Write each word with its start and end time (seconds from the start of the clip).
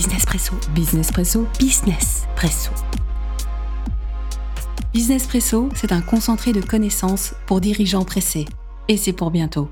Business 0.00 0.24
Presso. 0.24 0.54
Business 0.74 1.12
Presso. 1.12 1.46
Business 1.58 2.26
Presso. 2.34 2.70
Business 4.94 5.26
Presso, 5.26 5.68
c'est 5.74 5.92
un 5.92 6.00
concentré 6.00 6.54
de 6.54 6.62
connaissances 6.62 7.34
pour 7.46 7.60
dirigeants 7.60 8.06
pressés. 8.06 8.46
Et 8.88 8.96
c'est 8.96 9.12
pour 9.12 9.30
bientôt. 9.30 9.68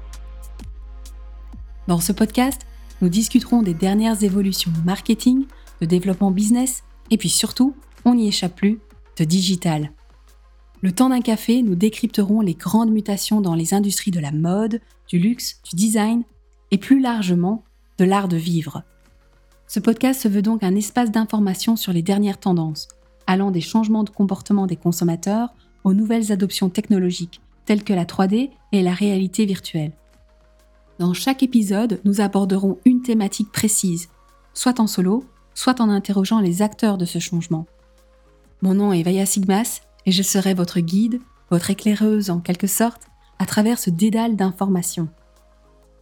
Dans 1.87 1.99
ce 1.99 2.13
podcast, 2.13 2.67
nous 3.01 3.09
discuterons 3.09 3.63
des 3.63 3.73
dernières 3.73 4.23
évolutions 4.23 4.71
marketing, 4.85 5.47
de 5.81 5.87
développement 5.87 6.31
business, 6.31 6.83
et 7.11 7.17
puis 7.17 7.31
surtout, 7.31 7.75
on 8.05 8.15
n'y 8.15 8.29
échappe 8.29 8.55
plus, 8.55 8.81
de 9.17 9.25
digital. 9.25 9.93
Le 10.83 10.93
temps 10.93 11.09
d'un 11.09 11.23
café, 11.23 11.63
nous 11.63 11.75
décrypterons 11.75 12.43
les 12.43 12.55
grandes 12.55 12.93
mutations 12.93 13.41
dans 13.41 13.55
les 13.55 13.73
industries 13.73 14.11
de 14.11 14.21
la 14.21 14.33
mode, 14.33 14.83
du 15.09 15.19
luxe, 15.19 15.63
du 15.71 15.75
design, 15.75 16.25
et 16.71 16.77
plus 16.77 17.01
largement, 17.01 17.65
de 17.97 18.05
l'art 18.05 18.29
de 18.29 18.37
vivre. 18.37 18.83
Ce 19.69 19.81
podcast 19.81 20.23
se 20.23 20.29
veut 20.29 20.41
donc 20.41 20.63
un 20.63 20.75
espace 20.75 21.11
d'information 21.11 21.77
sur 21.77 21.93
les 21.93 22.01
dernières 22.01 22.41
tendances, 22.41 22.89
allant 23.27 23.51
des 23.51 23.61
changements 23.61 24.03
de 24.03 24.09
comportement 24.09 24.67
des 24.67 24.77
consommateurs 24.77 25.51
aux 25.85 25.93
nouvelles 25.93 26.33
adoptions 26.33 26.71
technologiques, 26.71 27.43
telles 27.67 27.85
que 27.85 27.93
la 27.93 28.07
3D 28.07 28.49
et 28.73 28.83
la 28.83 28.95
réalité 28.95 29.45
virtuelle. 29.45 29.93
Dans 30.99 31.13
chaque 31.13 31.43
épisode, 31.43 32.01
nous 32.07 32.23
aborderons 32.23 32.79
une 32.87 33.03
thématique 33.03 33.53
précise, 33.53 34.09
soit 34.55 34.81
en 34.81 34.87
solo, 34.87 35.27
soit 35.53 35.83
en 35.83 35.91
interrogeant 35.91 36.41
les 36.41 36.63
acteurs 36.63 36.97
de 36.97 37.05
ce 37.05 37.19
changement. 37.19 37.67
Mon 38.63 38.73
nom 38.73 38.95
est 38.95 39.03
Vaya 39.03 39.27
Sigmas 39.27 39.83
et 40.07 40.13
je 40.13 40.23
serai 40.23 40.55
votre 40.55 40.81
guide, 40.81 41.21
votre 41.51 41.71
éclaireuse 41.71 42.31
en 42.31 42.41
quelque 42.41 42.67
sorte, 42.67 43.03
à 43.39 43.45
travers 43.45 43.79
ce 43.79 43.91
dédale 43.91 44.35
d'informations. 44.35 45.11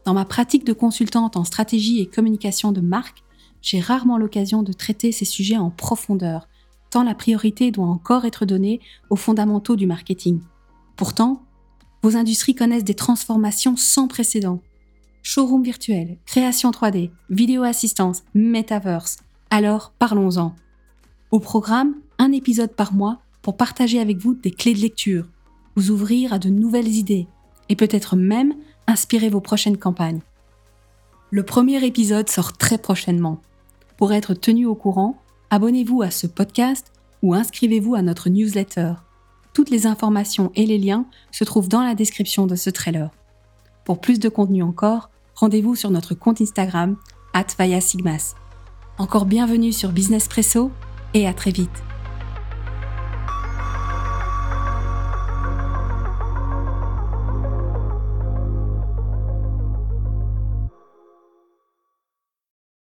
Dans 0.04 0.14
ma 0.14 0.24
pratique 0.24 0.64
de 0.64 0.72
consultante 0.72 1.36
en 1.36 1.42
stratégie 1.42 2.00
et 2.00 2.06
communication 2.06 2.70
de 2.70 2.80
marque, 2.80 3.24
j'ai 3.66 3.80
rarement 3.80 4.16
l'occasion 4.16 4.62
de 4.62 4.72
traiter 4.72 5.10
ces 5.10 5.24
sujets 5.24 5.56
en 5.56 5.70
profondeur, 5.70 6.48
tant 6.88 7.02
la 7.02 7.16
priorité 7.16 7.72
doit 7.72 7.88
encore 7.88 8.24
être 8.24 8.46
donnée 8.46 8.80
aux 9.10 9.16
fondamentaux 9.16 9.74
du 9.74 9.88
marketing. 9.88 10.40
Pourtant, 10.94 11.42
vos 12.04 12.16
industries 12.16 12.54
connaissent 12.54 12.84
des 12.84 12.94
transformations 12.94 13.76
sans 13.76 14.06
précédent. 14.06 14.60
Showroom 15.24 15.64
virtuel, 15.64 16.16
création 16.26 16.70
3D, 16.70 17.10
vidéo 17.28 17.64
assistance, 17.64 18.22
metaverse. 18.36 19.16
Alors, 19.50 19.92
parlons-en. 19.98 20.54
Au 21.32 21.40
programme, 21.40 21.96
un 22.20 22.30
épisode 22.30 22.72
par 22.72 22.92
mois 22.92 23.18
pour 23.42 23.56
partager 23.56 23.98
avec 23.98 24.18
vous 24.18 24.34
des 24.34 24.52
clés 24.52 24.74
de 24.74 24.80
lecture, 24.80 25.26
vous 25.74 25.90
ouvrir 25.90 26.32
à 26.32 26.38
de 26.38 26.50
nouvelles 26.50 26.94
idées 26.94 27.26
et 27.68 27.74
peut-être 27.74 28.14
même 28.14 28.54
inspirer 28.86 29.28
vos 29.28 29.40
prochaines 29.40 29.76
campagnes. 29.76 30.20
Le 31.32 31.42
premier 31.42 31.84
épisode 31.84 32.30
sort 32.30 32.52
très 32.52 32.78
prochainement. 32.78 33.40
Pour 33.96 34.12
être 34.12 34.34
tenu 34.34 34.66
au 34.66 34.74
courant, 34.74 35.22
abonnez-vous 35.50 36.02
à 36.02 36.10
ce 36.10 36.26
podcast 36.26 36.92
ou 37.22 37.34
inscrivez-vous 37.34 37.94
à 37.94 38.02
notre 38.02 38.28
newsletter. 38.28 38.94
Toutes 39.54 39.70
les 39.70 39.86
informations 39.86 40.52
et 40.54 40.66
les 40.66 40.78
liens 40.78 41.06
se 41.32 41.44
trouvent 41.44 41.68
dans 41.68 41.82
la 41.82 41.94
description 41.94 42.46
de 42.46 42.56
ce 42.56 42.68
trailer. 42.68 43.10
Pour 43.84 44.00
plus 44.00 44.18
de 44.18 44.28
contenu 44.28 44.62
encore, 44.62 45.10
rendez-vous 45.34 45.76
sur 45.76 45.90
notre 45.90 46.14
compte 46.14 46.42
Instagram, 46.42 46.96
Sigmas. 47.80 48.34
Encore 48.98 49.24
bienvenue 49.24 49.72
sur 49.72 49.92
Business 49.92 50.28
Presso 50.28 50.70
et 51.14 51.26
à 51.26 51.32
très 51.32 51.50
vite. 51.50 51.85